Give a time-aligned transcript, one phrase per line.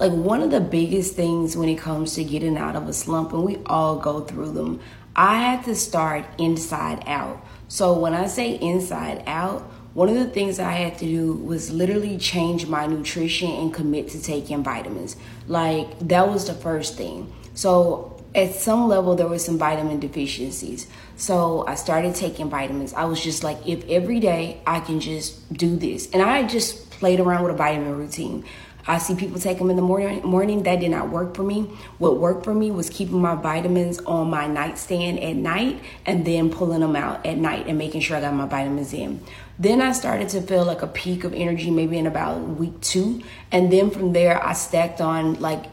[0.00, 3.34] Like one of the biggest things when it comes to getting out of a slump,
[3.34, 4.80] and we all go through them,
[5.14, 7.44] I had to start inside out.
[7.68, 9.60] So when I say inside out,
[9.92, 14.08] one of the things I had to do was literally change my nutrition and commit
[14.08, 15.16] to taking vitamins.
[15.48, 17.30] Like that was the first thing.
[17.52, 20.86] So at some level there was some vitamin deficiencies
[21.16, 25.52] so i started taking vitamins i was just like if every day i can just
[25.52, 28.44] do this and i just played around with a vitamin routine
[28.86, 30.22] I see people take them in the morning.
[30.22, 31.62] Morning that did not work for me.
[31.98, 36.50] What worked for me was keeping my vitamins on my nightstand at night and then
[36.50, 39.20] pulling them out at night and making sure I got my vitamins in.
[39.60, 43.22] Then I started to feel like a peak of energy maybe in about week two.
[43.52, 45.66] And then from there, I stacked on like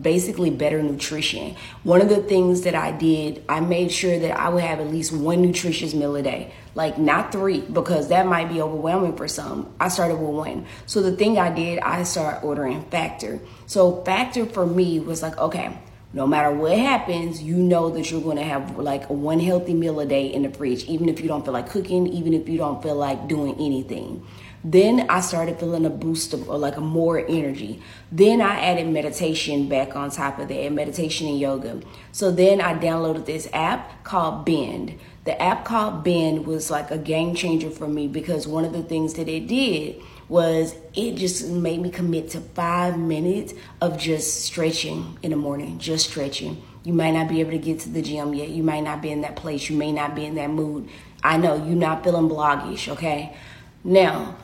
[0.00, 1.56] basically better nutrition.
[1.82, 4.88] One of the things that I did, I made sure that I would have at
[4.92, 6.52] least one nutritious meal a day.
[6.76, 9.74] Like not three, because that might be overwhelming for some.
[9.80, 10.66] I started with one.
[10.86, 13.40] So the thing I did, I started ordering Factor.
[13.64, 15.78] So Factor for me was like, okay,
[16.12, 19.98] no matter what happens, you know that you're going to have like one healthy meal
[20.00, 22.58] a day in the fridge, even if you don't feel like cooking, even if you
[22.58, 24.22] don't feel like doing anything.
[24.62, 27.80] Then I started feeling a boost of or like more energy.
[28.12, 31.80] Then I added meditation back on top of that, meditation and yoga.
[32.12, 34.98] So then I downloaded this app called Bend.
[35.24, 38.82] The app called Bend was like a game changer for me because one of the
[38.82, 44.44] things that it did was it just made me commit to five minutes of just
[44.44, 46.60] stretching in the morning, just stretching.
[46.84, 48.48] You might not be able to get to the gym yet.
[48.48, 49.70] You might not be in that place.
[49.70, 50.88] You may not be in that mood.
[51.22, 53.36] I know you're not feeling bloggish, okay?
[53.84, 54.36] Now,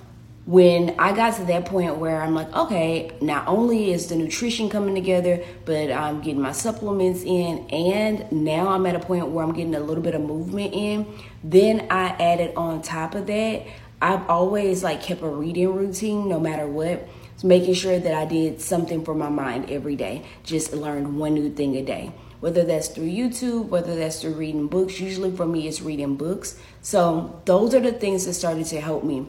[0.49, 4.71] when I got to that point where I'm like, okay, not only is the nutrition
[4.71, 9.45] coming together, but I'm getting my supplements in, and now I'm at a point where
[9.45, 11.07] I'm getting a little bit of movement in,
[11.45, 13.67] then I added on top of that
[14.01, 17.09] I've always like kept a reading routine no matter what.
[17.37, 20.25] So making sure that I did something for my mind every day.
[20.45, 22.13] Just learned one new thing a day.
[22.41, 25.01] Whether that's through YouTube, whether that's through reading books.
[25.01, 26.59] Usually for me it's reading books.
[26.81, 29.27] So those are the things that started to help me.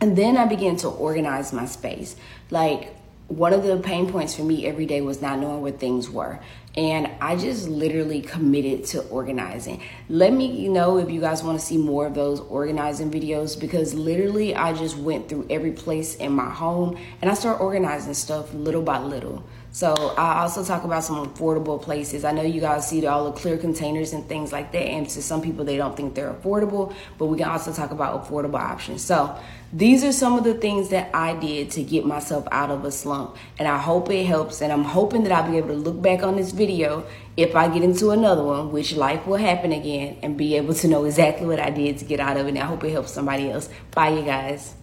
[0.00, 2.16] And then I began to organize my space.
[2.50, 2.96] Like
[3.28, 6.40] one of the pain points for me every day was not knowing where things were.
[6.76, 9.82] And I just literally committed to organizing.
[10.08, 13.92] Let me know if you guys want to see more of those organizing videos because
[13.92, 18.54] literally I just went through every place in my home and I started organizing stuff
[18.54, 19.44] little by little.
[19.72, 22.24] So I also talk about some affordable places.
[22.24, 25.22] I know you guys see all the clear containers and things like that, and to
[25.22, 29.02] some people they don't think they're affordable, but we can also talk about affordable options.
[29.02, 29.38] So
[29.72, 32.90] these are some of the things that I did to get myself out of a
[32.90, 34.60] slump, and I hope it helps.
[34.60, 37.04] And I'm hoping that I'll be able to look back on this video
[37.36, 40.88] if I get into another one, which life will happen again, and be able to
[40.88, 42.50] know exactly what I did to get out of it.
[42.50, 43.68] And I hope it helps somebody else.
[43.92, 44.74] Bye, you guys.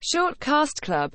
[0.00, 1.06] Short Cast Club